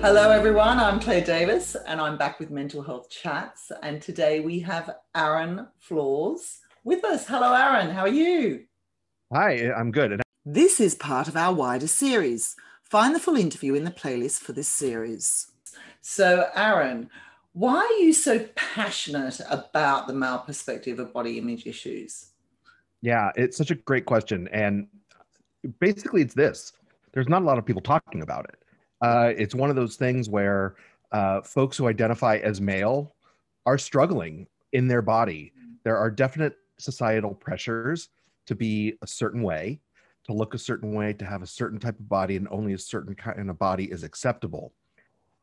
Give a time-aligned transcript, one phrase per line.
[0.00, 0.78] Hello, everyone.
[0.78, 3.72] I'm Claire Davis, and I'm back with Mental Health Chats.
[3.82, 7.26] And today we have Aaron Floors with us.
[7.26, 7.90] Hello, Aaron.
[7.90, 8.64] How are you?
[9.32, 10.22] Hi, I'm good.
[10.44, 12.56] This is part of our wider series.
[12.82, 15.50] Find the full interview in the playlist for this series.
[16.00, 17.08] So, Aaron,
[17.54, 22.30] why are you so passionate about the male perspective of body image issues?
[23.00, 24.48] Yeah, it's such a great question.
[24.52, 24.88] And
[25.78, 26.72] basically, it's this
[27.12, 28.56] there's not a lot of people talking about it.
[29.00, 30.76] Uh, it's one of those things where
[31.12, 33.14] uh, folks who identify as male
[33.66, 35.52] are struggling in their body.
[35.84, 38.08] There are definite societal pressures
[38.46, 39.80] to be a certain way,
[40.24, 42.78] to look a certain way, to have a certain type of body, and only a
[42.78, 44.72] certain kind of body is acceptable.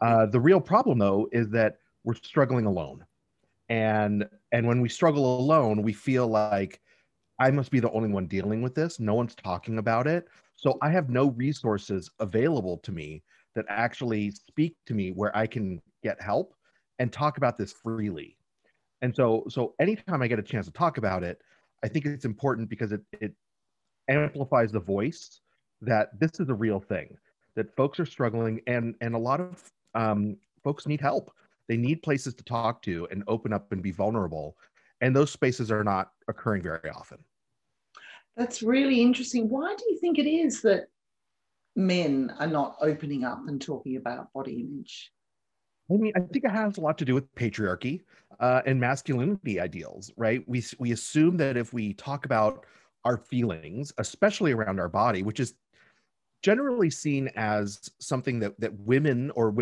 [0.00, 3.04] Uh, the real problem, though, is that we're struggling alone,
[3.68, 6.80] and and when we struggle alone, we feel like
[7.38, 9.00] I must be the only one dealing with this.
[9.00, 13.22] No one's talking about it, so I have no resources available to me
[13.54, 16.54] that actually speak to me where I can get help
[16.98, 18.36] and talk about this freely.
[19.02, 21.40] And so, so anytime I get a chance to talk about it,
[21.82, 23.32] I think it's important because it, it
[24.08, 25.40] amplifies the voice
[25.82, 27.16] that this is a real thing,
[27.56, 31.30] that folks are struggling and, and a lot of um, folks need help.
[31.68, 34.56] They need places to talk to and open up and be vulnerable.
[35.04, 37.18] And those spaces are not occurring very often.
[38.38, 39.50] That's really interesting.
[39.50, 40.86] Why do you think it is that
[41.76, 45.12] men are not opening up and talking about body image?
[45.90, 48.00] I mean, I think it has a lot to do with patriarchy
[48.40, 50.42] uh, and masculinity ideals, right?
[50.46, 52.64] We we assume that if we talk about
[53.04, 55.52] our feelings, especially around our body, which is
[56.42, 59.54] generally seen as something that that women or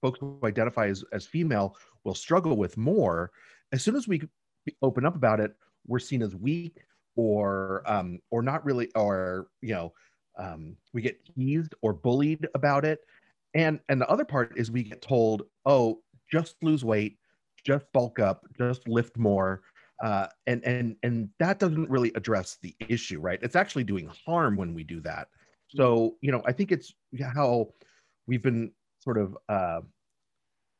[0.00, 3.30] folks who identify as, as female will struggle with more.
[3.72, 4.22] As soon as we
[4.82, 5.54] open up about it,
[5.86, 6.78] we're seen as weak
[7.16, 9.92] or um, or not really, or you know,
[10.38, 13.00] um, we get teased or bullied about it.
[13.54, 16.00] And and the other part is we get told oh
[16.30, 17.18] just lose weight
[17.64, 19.62] just bulk up just lift more.
[20.02, 23.38] Uh, and and and that doesn't really address the issue right?
[23.42, 25.28] It's actually doing harm when we do that.
[25.68, 26.94] So you know i think it's
[27.34, 27.68] how
[28.26, 29.80] we've been sort of uh,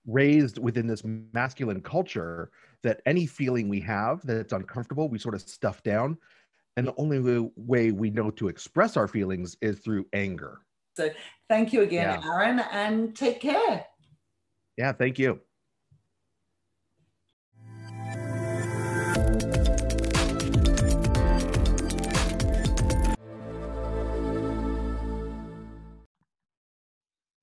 [0.07, 1.03] raised within this
[1.33, 2.51] masculine culture
[2.83, 6.17] that any feeling we have that's uncomfortable we sort of stuff down
[6.77, 10.61] and the only way we know to express our feelings is through anger.
[10.97, 11.11] So
[11.49, 12.31] thank you again, yeah.
[12.31, 13.87] Aaron, and take care.
[14.77, 15.41] Yeah, thank you.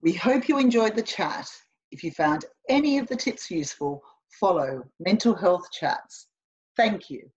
[0.01, 1.49] We hope you enjoyed the chat.
[1.93, 4.01] If you found any of the tips useful,
[4.39, 6.27] follow Mental Health Chats.
[6.75, 7.29] Thank you.